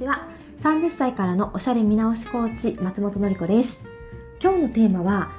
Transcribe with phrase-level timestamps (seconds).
[0.00, 0.26] ちは。
[0.58, 3.82] 30歳からのおしゃれ見直しコーチ松本のり子です。
[4.42, 5.30] 今日のテーマは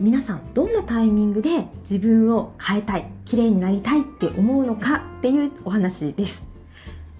[0.00, 6.46] 皆さんどんなタイミングで自分を変えたい綺麗になりたいって思うのかっていうお話です。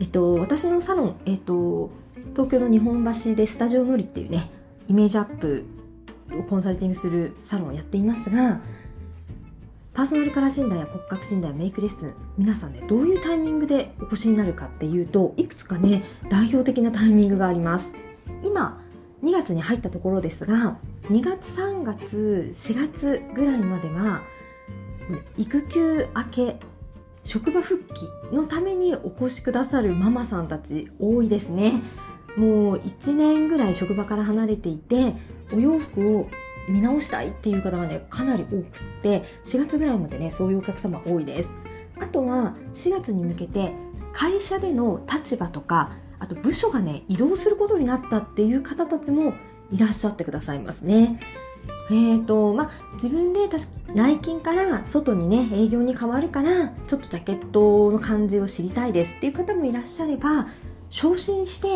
[0.01, 1.91] えっと私のサロンえっと
[2.33, 4.51] 東京の日本橋でスタジオのりっていうね
[4.89, 5.67] イメージアップ
[6.33, 8.61] をコンサルティングするサロンをやっていますが
[9.99, 17.95] パーソナルカラー診断や骨格診断メイクレッスン皆さんねどういうタイミングでお越しになるかっていうといくつかね代表的なタイミングがあります。
[18.45, 18.81] 今
[19.25, 20.79] 2月に入ったところですが
[21.11, 24.23] 2月3月4月ぐらいまでは
[25.37, 26.61] 育休明け
[27.25, 31.83] 職場復帰のためにお越しくださるママさんたち多いですね。
[32.37, 35.15] もう1年ぐらい職場から離れていて
[35.53, 36.29] お洋服を
[36.69, 38.63] 見直したいっていう方がね、かなり多くっ
[39.03, 41.55] て、4月ぐらいまでね、そういうお客様多いです。
[42.01, 43.73] あとは、4月に向けて、
[44.13, 49.35] 会社での立場とか、あと部署がね、移動することになったっていう方たちも
[49.71, 51.21] いらっしゃってくださいますね。
[51.91, 60.49] えーと、まあ、自分で確か内勤から外にね、営業に変わるから、ちょっとジャケットの感じを知りたいですっていう方もいらっしゃれば、
[60.91, 61.69] 昇進して、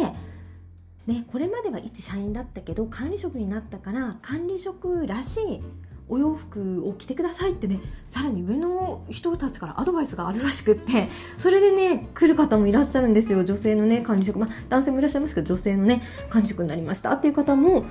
[1.06, 5.60] ね、これまでは一社員だったけど管理職になったから管理職らしい
[6.08, 11.08] お洋服を着てくださいってねさらに上の人たちからアドバイスがあるらしくって
[11.38, 13.44] それでね来る方もいらっしゃるんですよ。
[13.44, 14.38] 女性のね管理職。
[14.38, 17.12] まあ男性もいらっしゃいますけど女性のね管理職になりました。
[17.14, 17.84] っていう方も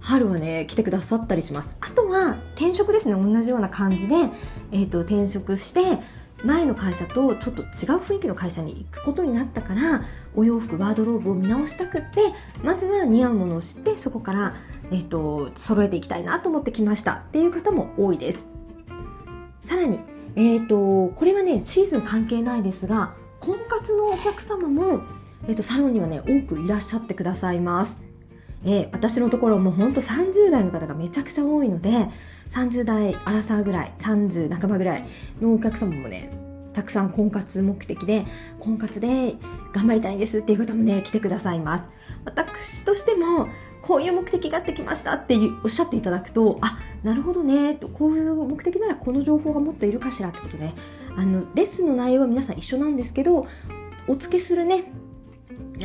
[0.00, 1.76] 春はね来てくださったりします。
[1.80, 3.14] あとは転職ですね。
[3.14, 4.14] 同じような感じで、
[4.72, 5.80] えーと転職して
[6.44, 7.68] 前の会社とちょっと違う
[8.00, 12.20] 雰囲気の会社に行くことになったからお洋服ワードローブを見直したくって
[12.62, 14.56] まずは似合うものを知ってそこから、
[14.90, 17.14] えっと、揃えていきたいなと思ってきました。
[17.14, 18.50] っていう方も多いです。
[19.60, 19.98] さらに、
[20.36, 25.00] えっ、ー、とこれはねシーズン関係ないですが婚活のお客様も、
[25.48, 28.02] えっと、サロンにはね多くいらっしゃってくださいます。
[28.66, 32.08] えー、私のところもほんと30代の方がめちゃくちゃ多いので
[32.48, 35.04] 30代アラサーぐらい30半ばぐらい
[35.40, 36.30] のお客様もね
[36.72, 38.24] たくさん婚活目的で
[38.60, 39.34] 婚活で
[39.72, 41.84] 頑張りたいんですっていう方もね来てくださいます。
[42.24, 43.48] 私としても
[43.82, 50.74] こういう目的があってきましたっておっしゃっていただくとあなるほどねとこういう目的ならこの情報がもっといるかしらってことね
[51.16, 53.46] あのレッスンの内容は皆さん一緒なんですけど
[54.08, 54.84] お付けするね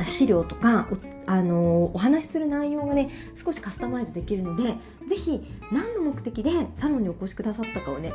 [0.05, 0.87] 資料とか
[1.29, 4.63] あのお話しする内容がね少しカスタマイズできるので
[5.07, 5.39] ぜひ
[5.71, 8.11] 何の目的でサロンにお越しくださったかをね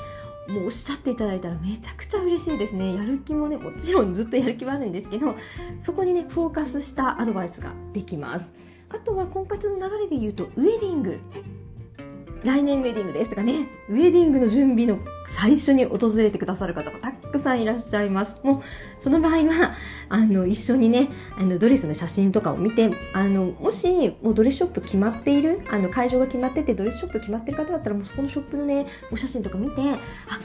[0.49, 2.93] もうおっしゃっていただいたらめちゃくちゃ嬉しいですね。
[2.93, 5.37] やる気もねもちろんずっとやる気はあるんですけど
[5.79, 8.53] そこにねフォーカスしたアドバイスができます。
[8.89, 11.21] あとは婚活の流れで言うとウェディング。
[12.45, 18.37] 来年ウェディングですとかね、ウェディングの準備の最初に訪れてくださる方もたくさんいらっしゃいます。
[18.43, 18.63] もう、
[18.99, 19.75] その場合は、
[20.11, 29.97] あの、一緒にね、あの、ドレスの写真とかを見て、あの、もし、もうドレスショップ決まっている、あの、会場が決まってて、ドレスショップ決まってる方だったら、もうそこのショップのね、お写真とか見て、あ、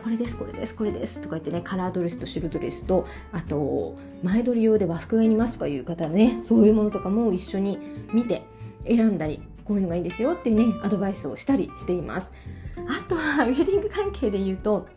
[0.01, 7.77] これです、これです、これです、とか言ってね、カラードレスと白ドレスと、あと、前撮り用で和服がいりますとかいう方ね、そういうものとかも一緒に
[8.13, 8.43] 見て、
[8.87, 12.33] 選んだりこういうのがいいんですよっていうねアドバイスをしたりしています。
[12.75, 14.87] あとはウェディング関係で言うと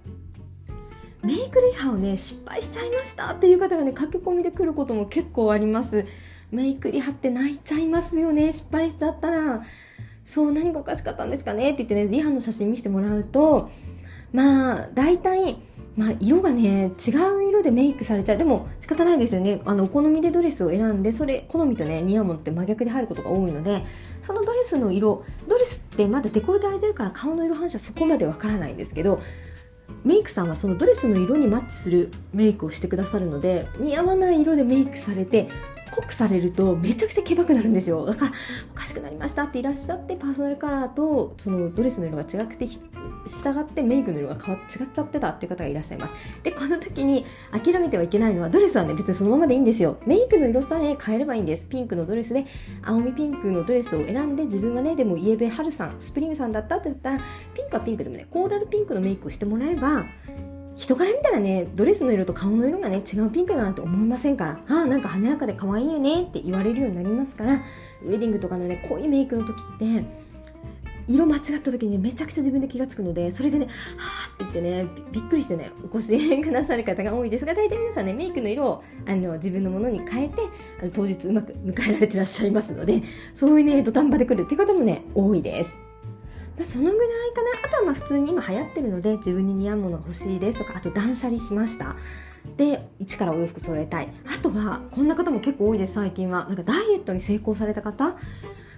[1.22, 6.06] メイクリハをね失敗しちゃいましたっていう方がね駆け込みで来ることも結構あります。
[6.50, 8.50] メイクリハって泣いちゃいますよね。
[8.50, 9.62] 失敗しちゃったら
[10.24, 13.68] そう何がおかしかったんですかねって言ってねリハの写真見せてもらうと
[14.32, 15.58] まあ大体
[15.96, 18.38] まあ、色がね違う色でメイクされちゃう。
[18.38, 19.60] でも仕方ないですよね。
[19.66, 23.84] あのお好みでドレスを選んでそれ好みとね似合うものって真逆で入ることが多いので
[24.22, 29.20] そのドレスの色ドレスってまだデコルテ空いてるから顔の色反射そこまでわからないんですけど
[30.04, 35.48] メイクさんはそのドレスの色にマッチするメイクをしてくださるので似合わない色でメイクされて
[35.92, 38.04] 濃くされるとめちゃくちゃけばくなるんですよ。
[38.06, 38.32] だから
[38.72, 42.80] おかしくなりましたっていらっしゃってパーソナルカラーとそのドレスの色が違くて従
[43.60, 46.14] ってメイクの色が変わ違っちゃってたっていう方がいらっしゃいます。
[46.42, 49.98] でこの時に諦めてはいけないのはドレスはね別にそのままでいいんですよ。
[50.06, 51.68] メイクの色さえ変えればいいんです。
[51.68, 52.46] ピンクのドレスで
[52.84, 57.20] 青みピンクのドレスを選んで自分はねでもイエベ春さんスプリングさんだったって言ったら
[57.54, 60.04] ピンクはピンクでもねコーラルピンクのメイクをしてもらえば
[60.74, 64.44] 人から見たらねドレスの色と顔の色がね違うピンクだなんて思いませんか？
[64.46, 67.62] らああなんか華やかで可愛いよねって言われるようになりますから
[68.02, 70.04] ウェディングとかのね濃いメイクの時って
[71.08, 73.72] 色間違った時にねめちゃくちゃ自分で気が付くのでそれでねは
[74.30, 80.36] あって言ってねびっくりしてねお越しくださる方が多いですが大体皆さんねメイクの色をあの自分のものに変えて
[80.80, 83.02] あの当日うまく迎えられてらっしゃいますので
[83.34, 85.78] そういうね土壇場で来るっていう方もね多いです。
[86.62, 87.50] まあ、そのぐらいかな。
[87.64, 91.96] あとはまあ普通に今流行ってるので自分に似合うものが欲しいですとかあと断捨離しました。
[92.56, 94.12] で一からお洋服揃えたい。
[94.26, 96.44] あとはこんな方も結構多いです最近は。
[96.46, 98.16] なんかダイエットに成功された方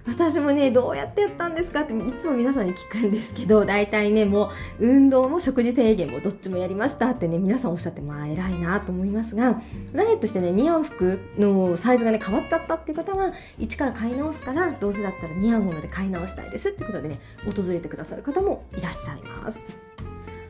[0.07, 1.81] 私もね、どうやってやったんですか？
[1.81, 9.59] っていつも皆さんに聞くんですけど、大体ね、もう運動も食事制限もどっちもやりましたってね、皆さんおっしゃって、まあ偉いなと思いますが、
[9.93, 19.65] ダイエットしてね、似合う服のサイズがね、変わっちゃったっていう方は、一から買い直すから、どうせだったら似合うもので買い直したいですってことでね、訪れてくださる方もいらっしゃいます。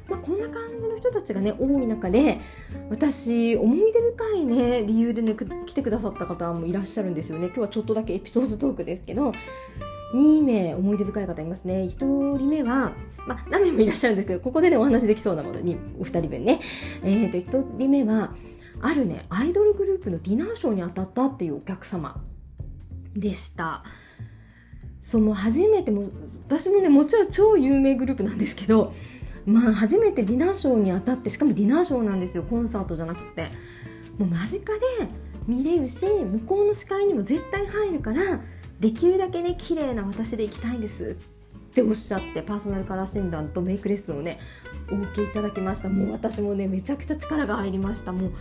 [0.07, 2.39] まあ、こんな感じの人たちがね多い中で
[2.89, 5.35] 私思い出深いね理由でね
[5.65, 7.47] 来てくださった方もいらっしゃるんですよね。
[7.47, 9.31] 今日はちょっとだけエピソードトークですけど
[10.13, 11.83] 2名思い出深い方いますね。
[11.83, 11.87] 1
[12.37, 12.93] 人目は、
[13.27, 16.59] まあ、何名もいらっしゃるんですけどここでねお話できそうなものにお二人分ね。
[17.03, 18.33] えっ、ー、と1人目は
[18.81, 22.21] あるねアイドルグループのディナーショーに当たったっていうお客様。
[23.15, 23.83] でした。
[24.99, 26.03] そうもう初めても
[26.47, 28.91] 私もねもちろん超有名グループなんですけど
[29.45, 33.51] まあ初めてディナーショーに当たってしかもディナーショーなんですよコンサートじゃなくて。
[34.17, 34.79] もう間近で
[35.45, 38.39] 見れるし向こうの視界にも絶対入るから
[38.79, 44.39] できるだけね綺麗な私で行きたいんですっておっしゃってパーソナルカラー診断とメイクレッスンをね
[44.89, 45.89] お受けいただきました。
[45.89, 48.13] もう私もねめちゃくちゃ力が入りました。
[48.13, 48.31] もう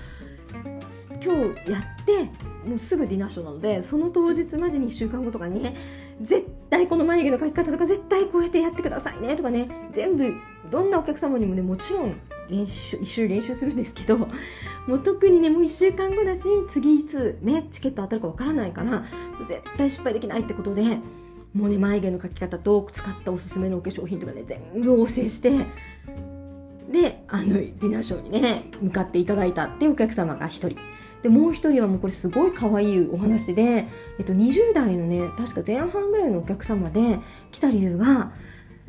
[1.24, 5.74] 今日やってもうすぐディナーショーなのでその当日までに1週間後とかにね
[6.20, 10.34] 絶対この眉毛の描き方とか絶対こうやってやってくださいねとかね全部
[10.70, 14.18] どんなお客様にもねもちろん練習一緒に練習するんですけど
[14.86, 19.04] もう特にねもう1週間後だし次いつねチケット当たるかわからないから
[19.46, 20.82] 絶対失敗できないってことで
[21.54, 25.50] もうね眉毛の描き方と使ったおすすめのお化粧品とかね全部お教えして
[26.94, 30.76] であのディナーショーにね向かっていただいたっていうお客様が1人。
[31.22, 33.86] でもう1人はもうこれすごい可愛いお話で、
[34.18, 37.18] えっと、20代のね確か前半ぐらいのお客様で
[37.50, 38.30] 来た理由が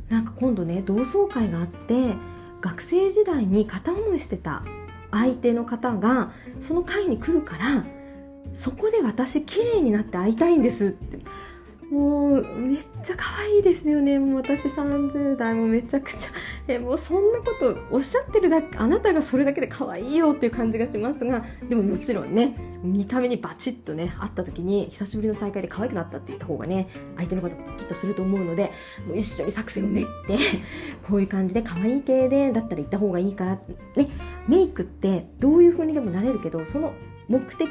[0.09, 2.13] なんか今度ね同窓会があって
[2.59, 4.63] 学生時代に片思いしてた
[5.11, 7.85] 相手の方がその会に来るから
[8.51, 11.19] そこで私綺麗になって会いたいんですって。
[11.91, 14.19] もうめっちゃ可愛いですよね。
[14.19, 16.31] もう私30代もめちゃくちゃ。
[16.67, 26.87] えもうそんなことおっしゃってるだけあなたがそれだけで可愛いよっていう感じがしますがでももちろんね見た目にバチッとね会った時に久しぶりの再会で可愛くなったって言った方がね
[27.17, 28.71] 相手のこともきっとすると思うので
[29.07, 30.37] もう一緒に作戦を練って
[31.07, 33.55] こういう感じで可愛い系でだったら行った方がいいから
[33.95, 34.09] ね
[34.47, 36.93] メイクってどういう風にでもなれるけどその
[37.27, 37.69] 目的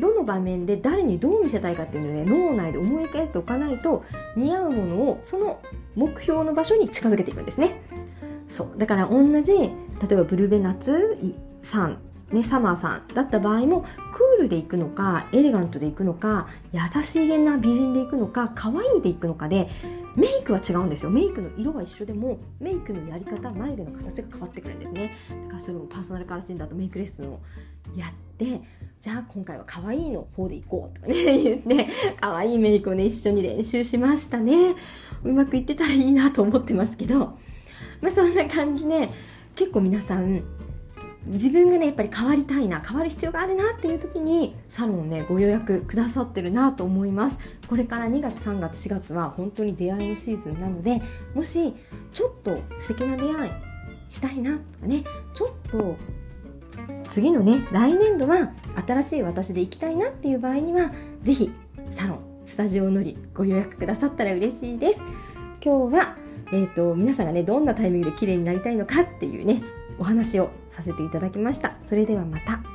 [0.00, 4.04] どの場面で誰にどう見せたいかっていうのをね脳内で思い描いておかないと
[4.36, 5.60] 似合うものをその
[5.94, 7.82] 目標の場所に近づけていくんですね。
[8.46, 8.78] そう。
[8.78, 9.68] だから同じ例
[10.12, 11.18] えばブルベナッツ
[11.60, 12.00] さん
[12.32, 19.68] ね、サマーさんだった場合もクールでいくのかエレガントでいくのか優しげな美人でいくのか可愛いでいくのかで
[20.20, 21.10] メイクは違うんですよ。
[21.10, 25.14] メイクの色は一緒でもメイクのやり方眉毛の形が変わってくるんですね。
[25.44, 27.40] だからそれをパーソナルカラー診断とメイクレッスンを
[27.96, 28.60] やって
[29.00, 31.88] じゃあ今回は可愛いの方でいこうとかね 言って
[32.20, 34.74] 可愛いメイクをね一緒に練習しましたね。
[35.24, 37.38] うまくいってたらいいなと思ってますけど。
[38.02, 39.08] まあそんな感じで
[39.54, 40.42] 結構皆さん
[41.26, 47.38] 自分がねやっぱり変わりたいな変わる必要があるなっていう時にサロンをねご予約くださってるなと思います。
[47.68, 51.00] これから2月3月4月は本当に出会いのシーズンなので
[51.34, 51.74] もし
[52.12, 53.52] ちょっと素敵な出会い
[54.08, 55.96] したいなとかねちょっと
[57.08, 58.52] 次のね来年度は
[58.86, 60.90] 新しい私で行きたいなっていう場合には
[61.22, 61.52] 是非
[61.90, 65.02] サロンスタジオのりご予約くださったら嬉しいです。
[65.62, 66.16] 今日は
[66.52, 69.62] えーと、皆さんがねどんなタイミングで綺麗になりたいのかっていうね
[70.00, 71.76] お話をさせていただきました。
[71.84, 72.69] それではまた。